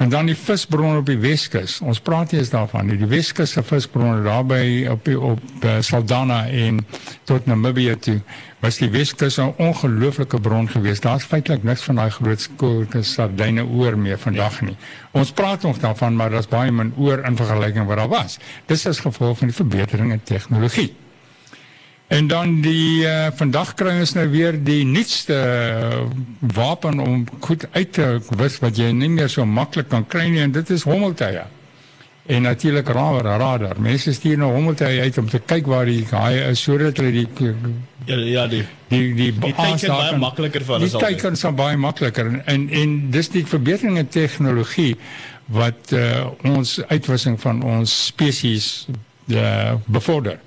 En 0.00 0.08
dan 0.08 0.30
die 0.30 0.36
visbronne 0.36 1.02
op 1.02 1.08
die 1.10 1.18
Weskus. 1.20 1.74
Ons 1.84 1.98
praat 2.00 2.30
hier 2.32 2.40
is 2.40 2.48
daarvan, 2.48 2.88
die 2.88 3.08
Weskus 3.08 3.52
se 3.52 3.60
visbronne 3.62 4.22
daar 4.24 4.46
by 4.48 4.62
op 4.88 5.08
op, 5.12 5.26
op 5.34 5.64
uh, 5.68 5.74
Saldanha 5.84 6.46
en 6.48 6.78
tot 7.28 7.44
Namibië 7.46 7.98
toe 8.00 8.16
was 8.64 8.80
die 8.80 8.88
Weskus 8.90 9.36
'n 9.36 9.52
ongelooflike 9.60 10.40
bron 10.40 10.68
geweest. 10.68 11.02
Daar's 11.02 11.24
feitelik 11.24 11.62
niks 11.62 11.82
van 11.82 12.00
daai 12.00 12.10
groot 12.10 12.40
skoolke 12.40 13.02
sardyne 13.02 13.64
oor 13.64 13.98
meer 13.98 14.18
vandag 14.18 14.60
nie. 14.60 14.76
Ons 15.10 15.32
praat 15.32 15.62
nog 15.62 15.78
daarvan, 15.78 16.16
maar 16.16 16.30
daar's 16.30 16.48
baie 16.48 16.72
min 16.72 16.94
oor 16.96 17.24
in 17.24 17.36
vergelyking 17.36 17.86
wat 17.86 17.96
daar 17.96 18.08
was. 18.08 18.38
Dis 18.66 18.86
as 18.86 19.00
gevolg 19.00 19.38
van 19.38 19.46
die 19.46 19.56
verbetering 19.56 20.12
in 20.12 20.22
tegnologie. 20.22 20.94
En 22.10 22.26
dan 22.26 22.56
die 22.64 23.04
uh, 23.06 23.28
vandag 23.38 23.74
kry 23.78 23.92
ons 24.02 24.16
nou 24.16 24.26
weer 24.32 24.56
die 24.58 24.82
nuutste 24.84 25.36
uh, 25.36 26.02
wapen 26.56 26.98
om 26.98 27.22
goed 27.46 27.68
uit 27.70 27.92
te 27.92 28.08
wis 28.40 28.58
wat 28.64 28.80
jy 28.82 28.90
nie 28.90 29.12
meer 29.14 29.30
so 29.30 29.46
maklik 29.46 29.92
kan 29.92 30.06
kry 30.10 30.26
nie 30.32 30.42
en 30.42 30.54
dit 30.54 30.74
is 30.74 30.86
hommeltuie 30.88 31.46
en 32.30 32.42
natuurlik 32.42 32.88
radar 32.88 33.38
radar. 33.38 33.80
Mense 33.80 34.12
stuur 34.12 34.38
nou 34.38 34.52
hommelte 34.54 34.84
uit 34.84 35.18
om 35.18 35.28
te 35.28 35.38
kyk 35.38 35.66
waar 35.66 35.88
die 35.88 36.04
haai 36.10 36.50
is 36.50 36.62
sodat 36.62 37.00
hulle 37.00 37.12
die 37.14 37.26
ja 38.06 38.16
ja 38.16 38.46
die 38.46 38.62
die 38.88 39.14
die, 39.14 39.30
die 39.32 39.54
teken 39.54 39.94
baie 39.94 40.18
makliker 40.18 40.64
vir 40.66 40.76
hulle 40.76 40.90
sal. 40.92 41.02
Die 41.02 41.16
teken 41.16 41.38
is 41.38 41.44
baie 41.58 41.80
makliker 41.80 42.30
en 42.44 42.68
en 42.82 42.96
dis 43.10 43.32
die 43.34 43.44
verbetering 43.46 43.98
in 43.98 44.08
tegnologie 44.08 44.94
wat 45.50 45.94
uh, 45.96 46.30
ons 46.46 46.78
uitwissing 46.92 47.40
van 47.42 47.62
ons 47.66 47.94
spesies 48.06 48.86
uh, 48.86 49.74
bevorder. 49.86 50.38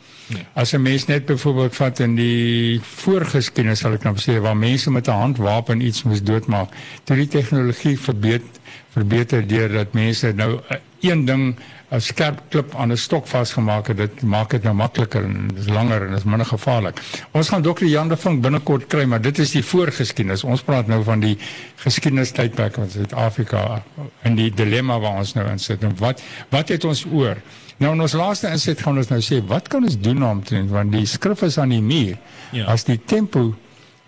As 0.53 0.73
'n 0.73 0.81
mens 0.81 1.05
net 1.05 1.25
byvoorbeeld 1.25 1.75
vat 1.75 1.99
in 1.99 2.15
die 2.15 2.79
voorgeskiedenis 2.81 3.79
sal 3.79 3.93
ek 3.93 4.03
nou 4.03 4.15
sê 4.17 4.39
waar 4.41 4.57
mense 4.57 4.91
met 4.91 5.07
'n 5.07 5.11
handwapen 5.11 5.81
iets 5.81 6.03
moes 6.03 6.23
doodmaak, 6.23 6.69
toe 7.03 7.15
die 7.15 7.27
tegnologie 7.27 7.99
verbeter 7.99 8.61
verbeter 8.93 9.47
deurdat 9.47 9.93
mense 9.93 10.33
nou 10.35 10.51
uh, 10.53 10.77
een 11.01 11.25
ding 11.25 11.55
'n 11.93 11.99
skerp 12.01 12.41
klip 12.49 12.75
aan 12.75 12.91
'n 12.91 12.97
stok 12.97 13.27
vasgemaak 13.27 13.87
het, 13.87 13.97
dit 13.97 14.21
maak 14.21 14.49
dit 14.49 14.63
nou 14.63 14.75
makliker 14.75 15.23
en 15.23 15.47
dis 15.55 15.67
langer 15.67 16.07
en 16.07 16.13
is 16.13 16.23
minder 16.23 16.45
gevaarlik. 16.45 17.01
Ons 17.31 17.49
gaan 17.49 17.61
dokter 17.61 17.87
Jan 17.87 18.07
de 18.07 18.17
Vink 18.17 18.41
binnekort 18.41 18.87
kry, 18.87 19.03
maar 19.03 19.21
dit 19.21 19.37
is 19.37 19.51
die 19.51 19.65
voorgeskiedenis. 19.65 20.43
Ons 20.43 20.61
praat 20.61 20.87
nou 20.87 21.03
van 21.03 21.19
die 21.19 21.37
geskiedenistydperk 21.75 22.73
van 22.73 22.89
Suid-Afrika 22.89 23.83
en 24.21 24.35
die 24.35 24.51
dilemma 24.53 24.99
waar 24.99 25.17
ons 25.17 25.33
nou 25.33 25.49
in 25.49 25.59
sit 25.59 25.83
en 25.83 25.93
wat 25.97 26.21
wat 26.49 26.69
het 26.69 26.83
ons 26.83 27.05
oor? 27.11 27.37
Nou 27.83 27.91
in 27.97 27.99
ons 28.05 28.13
laaste 28.15 28.47
inset 28.47 28.79
gaan 28.79 28.95
ons 29.01 29.09
nou 29.11 29.19
sê 29.19 29.41
wat 29.43 29.65
kan 29.67 29.83
ons 29.83 29.97
doen 29.99 30.23
om 30.23 30.39
te 30.47 30.61
want 30.71 30.93
die 30.95 31.03
skrif 31.09 31.41
is 31.43 31.57
aan 31.59 31.73
die 31.75 31.81
muur. 31.83 32.15
Ja. 32.55 32.69
As 32.71 32.87
die 32.87 32.95
tempo 32.95 33.49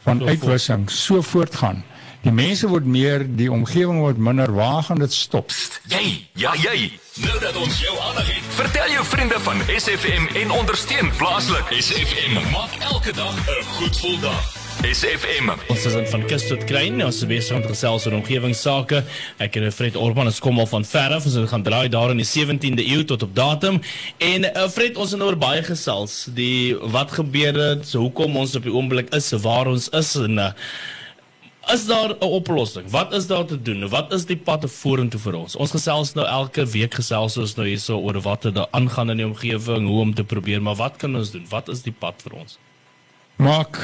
van 0.06 0.24
uitwissing 0.24 0.86
so 0.88 1.20
voortgaan, 1.20 1.84
die 2.24 2.32
mense 2.32 2.70
word 2.72 2.88
meer, 2.88 3.26
die 3.28 3.50
omgewing 3.52 4.00
word 4.00 4.22
minder, 4.30 4.54
waar 4.56 4.80
gaan 4.88 5.04
dit 5.04 5.14
stop? 5.14 5.52
Jy, 5.92 6.06
ja 6.40 6.56
jy. 6.64 6.88
Nou 7.26 7.36
dat 7.44 7.60
ons 7.60 7.82
jou 7.84 7.96
aandag 8.08 8.32
het, 8.32 8.52
vertel 8.64 8.96
jou 8.96 9.08
vriende 9.12 9.40
van 9.44 9.66
SFM 9.76 10.30
en 10.46 10.56
ondersteun 10.62 11.12
plaaslik. 11.20 11.76
SFM 11.76 12.40
maak 12.56 12.80
elke 12.94 13.12
dag 13.12 13.36
'n 13.36 13.74
goed 13.76 13.92
gevoel 13.92 14.20
dag. 14.24 14.65
SFM. 14.86 15.50
Ons 15.72 15.86
is 15.90 15.96
van 16.12 16.24
kus 16.30 16.44
tot 16.46 16.62
kruin. 16.70 17.00
Ons 17.02 17.24
is 17.24 17.30
besig 17.30 17.56
om 17.58 17.64
te 17.64 17.72
gesels 17.72 18.04
oor 18.06 18.20
omgewingsake. 18.20 19.00
Ek 19.42 19.58
en 19.58 19.66
Fred 19.74 19.96
Orban 19.98 20.30
is 20.30 20.38
kom 20.44 20.60
al 20.62 20.70
van 20.70 20.86
ver 20.86 21.16
af. 21.16 21.26
Ons 21.26 21.50
gaan 21.50 21.66
draai 21.66 21.88
daar 21.90 22.14
in 22.14 22.22
die 22.22 22.28
17de 22.28 22.86
eeu 22.86 23.02
tot 23.10 23.26
op 23.26 23.34
datum. 23.34 23.80
En 24.22 24.46
uh, 24.46 24.68
Fred, 24.70 25.00
ons 25.02 25.16
het 25.16 25.22
nou 25.22 25.32
oor 25.32 25.40
baie 25.42 25.64
gesels. 25.66 26.28
Die 26.38 26.76
wat 26.94 27.16
gebeur 27.18 27.58
het, 27.58 27.88
so 27.90 28.04
hoekom 28.04 28.38
ons 28.44 28.54
op 28.60 28.70
die 28.70 28.76
oomblik 28.76 29.10
is 29.18 29.32
waar 29.42 29.72
ons 29.74 29.90
is 29.96 30.14
en 30.22 30.46
uh, 30.50 30.54
Is 31.74 31.88
daar 31.90 32.14
'n 32.14 32.22
oplossing? 32.22 32.86
Wat 32.94 33.14
is 33.18 33.26
daar 33.26 33.46
te 33.46 33.58
doen? 33.58 33.90
Wat 33.90 34.14
is 34.14 34.26
die 34.30 34.38
pad 34.38 34.70
vorentoe 34.70 35.20
vir 35.20 35.34
ons? 35.34 35.56
Ons 35.56 35.72
gesels 35.74 36.14
nou 36.14 36.26
elke 36.28 36.62
week 36.66 36.94
gesels 36.94 37.38
ons 37.42 37.56
nou 37.58 37.66
hierso 37.66 37.98
oor 37.98 38.22
wat 38.22 38.46
er 38.46 38.54
daar 38.54 38.68
aangaan 38.72 39.10
in 39.10 39.18
die 39.18 39.26
omgewing, 39.26 39.88
hoe 39.88 40.02
om 40.02 40.14
te 40.14 40.24
probeer, 40.24 40.62
maar 40.62 40.76
wat 40.78 40.98
kan 41.02 41.16
ons 41.16 41.32
doen? 41.32 41.46
Wat 41.50 41.70
is 41.74 41.82
die 41.82 41.96
pad 42.00 42.22
vir 42.22 42.38
ons? 42.38 42.60
Maak 43.42 43.82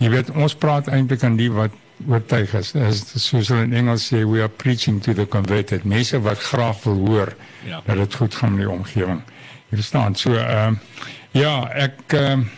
jy 0.00 0.10
weet 0.12 0.32
ons 0.32 0.56
praat 0.56 0.88
eintlik 0.88 1.24
aan 1.26 1.36
die 1.38 1.50
wat 1.52 1.76
oortuig 2.08 2.54
is. 2.56 2.72
Is 2.74 3.02
soos 3.20 3.50
hulle 3.52 3.66
in 3.68 3.76
Engels 3.76 4.08
sê 4.08 4.22
we 4.24 4.40
are 4.40 4.48
preaching 4.48 5.00
to 5.04 5.14
the 5.14 5.26
converted. 5.28 5.84
Mense 5.84 6.20
wat 6.24 6.40
graag 6.50 6.80
wil 6.86 7.02
hoor 7.06 7.34
ja. 7.68 7.82
dat 7.86 8.00
dit 8.00 8.14
goed 8.22 8.34
gaan 8.34 8.56
met 8.56 8.64
die 8.64 8.72
omgewing. 8.72 9.20
Jy 9.68 9.82
verstaan? 9.82 10.16
So 10.16 10.34
ehm 10.34 10.80
uh, 10.80 11.10
ja, 11.36 11.54
ek 11.86 12.16
ehm 12.16 12.46
uh, 12.46 12.56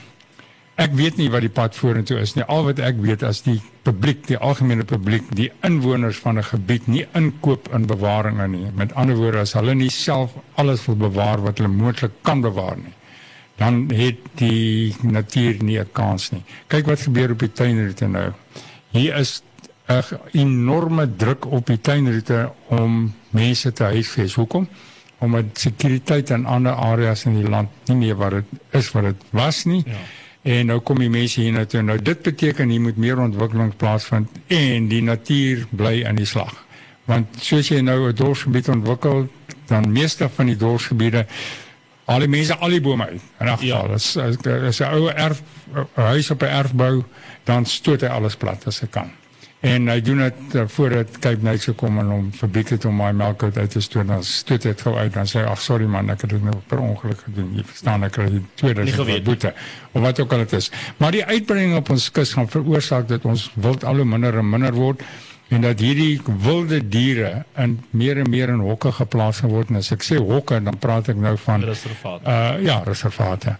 Ek 0.80 0.94
weet 0.96 1.18
nie 1.20 1.28
wat 1.28 1.44
die 1.44 1.52
pad 1.52 1.76
vorentoe 1.76 2.16
is 2.22 2.32
nie. 2.32 2.44
Al 2.48 2.64
wat 2.64 2.78
ek 2.80 2.96
weet 3.04 3.22
as 3.28 3.42
die 3.44 3.58
publiek, 3.84 4.22
die 4.26 4.38
algemene 4.40 4.86
publiek, 4.88 5.26
die 5.36 5.50
inwoners 5.66 6.16
van 6.24 6.38
'n 6.40 6.48
gebied 6.48 6.88
nie 6.88 7.04
inkoop 7.12 7.68
in 7.74 7.86
bewaring 7.86 8.40
nie. 8.50 8.70
Met 8.74 8.94
ander 8.94 9.16
woorde, 9.16 9.44
as 9.44 9.52
hulle 9.52 9.74
nie 9.74 9.90
self 9.90 10.32
alles 10.56 10.86
wil 10.86 10.96
bewaar 10.96 11.42
wat 11.42 11.58
hulle 11.58 11.68
moontlik 11.68 12.12
kan 12.22 12.40
bewaar 12.40 12.76
nie, 12.76 12.94
dan 13.62 13.90
het 13.94 14.18
die 14.40 14.94
natuur 15.00 15.62
nie 15.62 15.78
'n 15.78 15.92
kans 15.92 16.30
nie. 16.30 16.42
Kyk 16.66 16.86
wat 16.86 17.00
gebeur 17.00 17.30
op 17.30 17.38
die 17.38 17.52
tuinroete 17.52 18.06
nou. 18.06 18.32
Hier 18.90 19.16
is 19.16 19.42
'n 19.86 20.02
enorme 20.32 21.16
druk 21.16 21.46
op 21.46 21.66
die 21.66 21.80
tuinroete 21.80 22.52
om 22.68 23.14
mense 23.30 23.72
te 23.72 23.84
huisves. 23.84 24.34
Hoekom? 24.34 24.68
Omdat 25.18 25.44
sekuriteit 25.52 26.30
in 26.30 26.46
ander 26.46 26.72
areas 26.72 27.24
in 27.24 27.34
die 27.40 27.48
land 27.48 27.68
nie 27.86 27.96
meer 27.96 28.16
wat 28.16 28.30
dit 28.30 28.44
is 28.70 28.90
wat 28.90 29.02
dit 29.02 29.20
was 29.30 29.64
nie. 29.64 29.82
Ja 29.86 29.92
En 30.42 30.66
nou 30.66 30.80
kom 30.82 30.98
die 30.98 31.10
mense 31.10 31.40
hier 31.40 31.54
na 31.54 31.62
toe. 31.70 31.84
Nou 31.86 31.96
dit 32.02 32.22
beteken 32.22 32.68
hier 32.68 32.82
moet 32.82 32.96
meer 32.98 33.20
ontwikkeling 33.22 33.76
plaasvind 33.78 34.30
en 34.50 34.88
die 34.90 35.02
natuur 35.02 35.66
bly 35.70 36.00
in 36.08 36.18
die 36.18 36.26
slag. 36.26 36.56
Want 37.06 37.38
soos 37.38 37.68
jy 37.70 37.80
nou 37.80 38.08
'n 38.08 38.14
dorpsgebied 38.14 38.68
ontwikkel, 38.68 39.28
dan 39.66 39.92
meeste 39.92 40.28
van 40.28 40.46
die 40.46 40.56
dorpsgebiede 40.56 41.26
al 42.04 42.18
die 42.24 42.28
mense 42.28 42.56
al 42.56 42.68
die 42.74 42.80
bome 42.80 43.06
uit. 43.06 43.22
In 43.38 43.46
elk 43.46 43.58
geval, 43.58 43.88
ja. 43.88 44.66
is 44.68 44.80
'n 44.80 44.84
ou 44.90 45.08
erf 45.08 45.42
huis 45.94 46.30
op 46.30 46.42
'n 46.42 46.46
erfbou, 46.46 47.04
dan 47.44 47.66
stoot 47.66 48.00
hy 48.00 48.08
alles 48.08 48.36
plat 48.36 48.66
as 48.66 48.80
hy 48.80 48.86
kan. 48.90 49.10
En 49.62 49.86
hy 49.86 50.00
doen 50.02 50.18
dit 50.18 50.54
uh, 50.58 50.62
voordat 50.66 51.18
Cape 51.22 51.38
Nights 51.40 51.64
gekom 51.64 51.98
en 51.98 52.08
hom 52.10 52.30
verbied 52.34 52.72
het 52.74 52.84
om 52.84 52.96
my 52.98 53.12
melk 53.14 53.42
uit 53.42 53.70
te 53.70 53.80
stoot. 53.80 54.08
Dan 54.08 54.24
stoot 54.26 54.62
dit 54.62 54.80
gou 54.80 54.96
uit 54.96 55.12
dan 55.14 55.28
sê 55.30 55.44
ag 55.46 55.60
sorry 55.62 55.86
man, 55.86 56.10
ek 56.10 56.24
het 56.26 56.30
dit 56.34 56.42
nou 56.42 56.56
per 56.66 56.82
ongeluk 56.82 57.20
gedoen. 57.28 57.52
Jy 57.54 57.62
verstaan 57.64 58.02
ek 58.02 58.16
kry 58.16 58.26
die 58.26 58.42
tweede 58.58 59.20
boete. 59.22 59.54
Of 59.92 60.02
wat 60.02 60.20
ook 60.20 60.32
al 60.32 60.42
dit 60.42 60.52
is. 60.58 60.70
Maar 60.96 61.14
die 61.14 61.24
uitbreiding 61.24 61.76
op 61.76 61.90
ons 61.94 62.10
kus 62.10 62.32
gaan 62.32 62.50
veroorsaak 62.50 63.06
dat 63.08 63.22
ons 63.24 63.52
wild 63.54 63.84
al 63.84 64.02
hoe 64.02 64.04
minder 64.04 64.38
en 64.42 64.50
minder 64.50 64.74
word 64.74 65.06
en 65.52 65.60
dat 65.60 65.80
hierdie 65.84 66.20
wilde 66.40 66.80
diere 66.88 67.44
in 67.60 67.76
meer 67.90 68.22
en 68.22 68.30
meer 68.30 68.48
in 68.48 68.62
hokke 68.64 68.92
geplaas 68.96 69.42
word. 69.44 69.68
En 69.68 69.82
as 69.82 69.92
ek 69.92 70.06
sê 70.06 70.16
hokke, 70.16 70.60
dan 70.64 70.78
praat 70.80 71.10
ek 71.12 71.20
nou 71.20 71.34
van 71.44 71.64
reservate. 71.68 72.24
Uh 72.24 72.62
ja, 72.64 72.80
reservate 72.86 73.56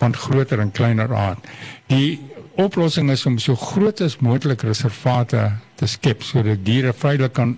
van 0.00 0.16
groter 0.16 0.60
en 0.60 0.72
kleiner 0.72 1.14
aard. 1.16 1.48
Die 1.92 2.20
oplossing 2.60 3.10
is 3.10 3.24
om 3.28 3.38
so 3.38 3.56
groot 3.56 4.00
as 4.04 4.18
moontlik 4.20 4.64
reservate 4.68 5.46
te 5.80 5.88
skep 5.88 6.24
sodat 6.26 6.64
diere 6.64 6.92
vrylik 6.96 7.32
kan 7.36 7.56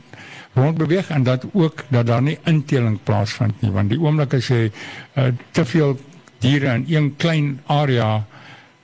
rondbeweeg 0.54 1.08
en 1.10 1.24
dat 1.26 1.46
ook 1.52 1.84
dat 1.88 2.06
daar 2.06 2.22
nie 2.22 2.38
inteling 2.44 2.98
plaasvind 3.02 3.62
nie 3.64 3.70
want 3.72 3.90
die 3.90 3.98
oomblik 3.98 4.34
as 4.36 4.50
jy 4.52 4.66
uh, 4.68 5.30
te 5.56 5.64
veel 5.64 5.96
diere 6.44 6.74
in 6.74 6.84
een 6.90 7.08
klein 7.16 7.54
area 7.72 8.26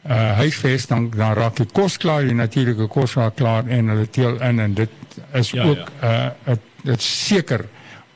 uh, 0.06 0.32
huisves 0.38 0.86
dan 0.86 1.10
dan 1.10 1.34
raak 1.34 1.56
die 1.56 1.66
kos 1.72 1.96
klaar 1.96 2.22
die 2.22 2.34
natuurlike 2.34 2.86
kos 2.86 3.14
raak 3.14 3.36
klaar 3.36 3.66
en 3.66 3.88
hulle 3.88 4.10
teel 4.10 4.40
in 4.40 4.60
en 4.60 4.74
dit 4.74 4.90
is 5.32 5.50
ja, 5.50 5.64
ook 5.64 5.90
ja. 6.00 6.34
uh, 6.46 6.56
dit 6.82 7.02
seker 7.02 7.64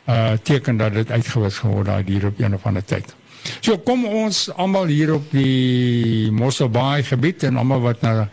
'n 0.06 0.10
uh, 0.10 0.32
teken 0.42 0.76
dat 0.76 0.94
dit 0.94 1.10
uitgewis 1.10 1.58
geword 1.58 1.86
daai 1.86 2.04
diere 2.04 2.26
op 2.26 2.40
een 2.40 2.54
of 2.54 2.66
ander 2.66 2.84
tyd. 2.84 3.14
So 3.60 3.78
kom 3.78 4.04
ons 4.06 4.50
almal 4.54 4.86
hier 4.86 5.14
op 5.14 5.30
die 5.30 6.30
Mosselbaai 6.30 7.02
gebied 7.02 7.42
en 7.42 7.56
almal 7.56 7.80
wat 7.80 8.00
na 8.00 8.28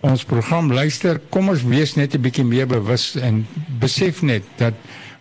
ons 0.00 0.24
program 0.24 0.72
luister, 0.72 1.20
kom 1.28 1.48
ons 1.48 1.62
wees 1.62 1.94
net 1.94 2.14
'n 2.14 2.20
bietjie 2.20 2.44
meer 2.44 2.66
bewus 2.66 3.16
en 3.16 3.46
besef 3.80 4.22
net 4.22 4.42
dat 4.56 4.74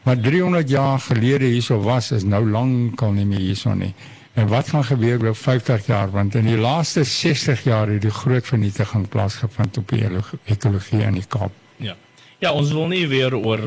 wat 0.03 0.23
300 0.23 0.69
jaar 0.69 0.99
gelede 0.99 1.45
hierso 1.45 1.81
was 1.83 2.11
is 2.11 2.23
nou 2.23 2.49
lankal 2.49 3.11
nie 3.11 3.25
meer 3.25 3.39
hierso 3.39 3.73
nie. 3.73 3.93
En 4.39 4.47
wat 4.47 4.69
gaan 4.69 4.85
gebeur 4.85 5.23
oor 5.23 5.35
50 5.35 5.85
jaar 5.85 6.11
want 6.11 6.35
in 6.35 6.45
die 6.47 6.57
laaste 6.57 7.03
60 7.03 7.63
jaar 7.63 7.89
het 7.91 8.01
die 8.01 8.11
groot 8.11 8.45
vernietiging 8.47 9.09
plaasgevind 9.11 9.77
op 9.77 9.89
die 9.91 10.05
ekologie 10.45 11.01
in 11.03 11.17
die 11.19 11.25
Kaap. 11.27 11.51
Ja. 11.75 11.95
Ja, 12.39 12.53
ons 12.55 12.71
wil 12.71 12.87
nie 12.87 13.03
weer 13.11 13.35
oor 13.35 13.65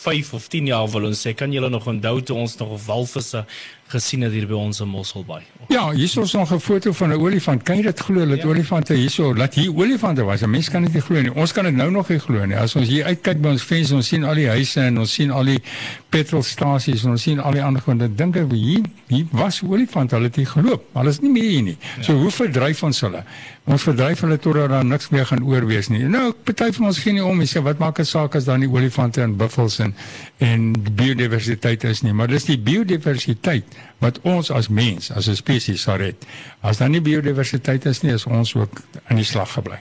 5 0.00 0.32
of 0.32 0.46
10 0.48 0.70
jaar 0.72 0.88
wil 0.88 1.10
ons 1.10 1.20
sê 1.26 1.34
kan 1.36 1.52
julle 1.52 1.68
nog 1.68 1.88
onthou 1.92 2.22
toe 2.22 2.36
ons 2.36 2.56
nog 2.56 2.72
walvisse 2.86 3.44
gesien 3.90 4.22
het 4.22 4.32
hier 4.32 4.46
by 4.48 4.58
ons 4.58 4.80
in 4.80 4.88
Mosselbaai. 4.90 5.42
Ja, 5.70 5.84
hier 5.90 6.04
is 6.04 6.16
ons 6.18 6.32
nog 6.32 6.52
'n 6.52 6.60
foto 6.60 6.92
van 6.92 7.10
'n 7.10 7.20
olifant. 7.20 7.62
Kan 7.62 7.76
jy 7.76 7.82
dit 7.82 8.00
glo 8.00 8.26
dat 8.26 8.42
ja. 8.42 8.48
olifante 8.48 8.94
hierso, 8.94 9.34
dat 9.34 9.54
hier 9.54 9.74
olifante 9.74 10.22
was? 10.24 10.42
'n 10.42 10.50
Mens 10.50 10.70
kan 10.70 10.82
dit 10.82 10.92
nie 10.92 11.02
glo 11.02 11.20
nie. 11.20 11.34
Ons 11.34 11.52
kan 11.52 11.64
dit 11.64 11.74
nou 11.74 11.90
nog 11.90 12.08
nie 12.08 12.18
glo 12.18 12.44
nie. 12.44 12.56
As 12.56 12.76
ons 12.76 12.88
hier 12.88 13.04
uitkyk 13.04 13.40
by 13.40 13.48
ons 13.48 13.62
venster, 13.62 13.96
ons 13.96 14.06
sien 14.06 14.24
al 14.24 14.34
die 14.34 14.48
huise 14.48 14.80
en 14.80 14.98
ons 14.98 15.12
sien 15.12 15.30
al 15.30 15.44
die 15.44 15.62
petrolstasies 16.08 17.04
en 17.04 17.10
ons 17.10 17.22
sien 17.22 17.38
al 17.38 17.52
die 17.52 17.62
ander 17.62 17.82
goed. 17.82 18.02
Ek 18.02 18.16
dink 18.18 18.36
ek 18.36 18.50
hier 18.52 18.82
hier 19.06 19.26
was 19.30 19.62
olifante. 19.62 20.14
Hulle 20.14 20.26
het 20.26 20.36
hier 20.36 20.46
geloop. 20.46 20.84
Hulle 20.92 21.08
is 21.08 21.20
nie 21.20 21.30
meer 21.30 21.50
hier 21.50 21.62
nie. 21.62 21.76
Ja. 21.96 22.02
So 22.02 22.12
hoe 22.14 22.30
verdryf 22.30 22.82
ons 22.82 23.00
hulle? 23.00 23.24
Ons 23.64 23.82
verdryf 23.82 24.20
hulle 24.20 24.38
totdat 24.38 24.70
daar 24.70 24.84
niks 24.84 25.08
meer 25.08 25.26
gaan 25.26 25.44
oorwees 25.44 25.88
nie. 25.88 26.02
Nou, 26.08 26.32
party 26.32 26.72
van 26.72 26.86
ons 26.86 26.98
gee 26.98 27.12
nie 27.12 27.24
om 27.24 27.38
nie. 27.38 27.46
Sê 27.46 27.62
wat 27.62 27.78
maak 27.78 27.98
'n 27.98 28.04
saak 28.04 28.34
as 28.34 28.44
daar 28.44 28.58
nie 28.58 28.68
olifante 28.68 29.22
en 29.22 29.36
buffels 29.36 29.78
en 29.78 29.94
en 30.38 30.72
biodiversiteit 30.72 31.84
is 31.84 32.02
nie, 32.02 32.12
maar 32.12 32.28
dis 32.28 32.44
die 32.44 32.58
biodiversiteit 32.58 33.64
wat 33.98 34.20
ons 34.20 34.50
as 34.50 34.68
mens, 34.68 35.10
as 35.10 35.28
'n 35.28 35.36
spesies 35.36 35.82
sal 35.82 35.96
red. 35.96 36.16
As 36.60 36.78
daar 36.78 36.90
nie 36.90 37.00
biodiversiteit 37.00 37.84
is 37.84 38.02
nie, 38.02 38.12
is 38.12 38.26
ons 38.26 38.54
ook 38.54 38.80
in 39.08 39.16
die 39.16 39.24
slag 39.24 39.52
gebly. 39.52 39.78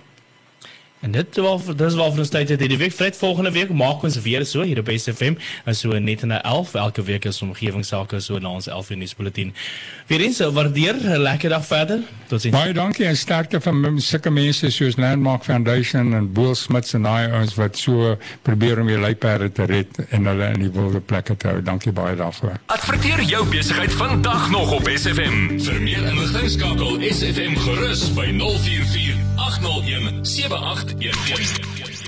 En 0.99 1.11
dit 1.11 1.35
was 1.35 1.61
dis 1.75 1.95
was 1.95 2.11
vir 2.11 2.21
ons 2.25 2.31
tyd 2.33 2.49
het 2.51 2.59
hierdie 2.59 2.77
week 2.77 2.91
Fred 2.91 3.15
volgende 3.15 3.51
week 3.55 3.69
maak 3.71 4.01
ons 4.03 4.17
weer 4.19 4.43
so 4.45 4.65
hier 4.67 4.81
op 4.81 4.89
SFM 4.91 5.37
en 5.63 5.75
so 5.75 5.99
net 5.99 6.25
na 6.27 6.41
11 6.43 6.73
elke 6.81 7.03
week 7.07 7.27
is 7.29 7.39
omgewingsake 7.41 8.19
so 8.19 8.39
na 8.43 8.51
ons 8.57 8.67
11 8.67 8.89
in 8.97 9.05
die 9.05 9.07
bulletin. 9.17 9.53
Weer 10.11 10.25
eens 10.25 10.39
waardeer 10.39 10.99
'n 10.99 11.21
lekker 11.23 11.49
dag 11.49 11.65
verder. 11.65 11.99
Totsiens. 12.27 12.55
Baie 12.57 12.73
dankie 12.73 13.05
en 13.05 13.17
sterkte 13.17 13.61
van 13.61 14.01
sulke 14.01 14.29
mense 14.29 14.69
soos 14.69 14.97
Landmark 14.97 15.43
Foundation 15.43 16.13
en 16.13 16.33
Boel 16.33 16.55
Smits 16.55 16.93
en 16.93 17.01
daai 17.01 17.31
ouens 17.31 17.55
wat 17.55 17.77
so 17.77 18.17
probeer 18.41 18.79
om 18.79 18.87
die 18.87 18.97
luiperde 18.97 19.51
te 19.51 19.63
red 19.63 19.87
en 20.09 20.25
hulle 20.25 20.51
in 20.53 20.59
die 20.59 20.71
wilde 20.71 20.99
plekke 20.99 21.37
te 21.37 21.47
hou. 21.47 21.61
Dankie 21.61 21.91
baie 21.91 22.15
daarvoor. 22.15 22.59
Adverteer 22.65 23.21
jou 23.21 23.45
besigheid 23.47 23.93
vandag 23.93 24.49
nog 24.49 24.71
op 24.71 24.89
SFM. 24.95 25.59
Vir 25.59 25.81
meer 25.81 26.03
inligting 26.03 26.49
skakel 26.49 26.99
SFM 27.01 27.55
gerus 27.55 28.13
by 28.13 28.27
044 28.35 29.08
801 29.49 30.25
78 30.25 31.01
Yeah, 31.01 31.11
yeah, 31.27 31.37
yeah. 31.77 31.98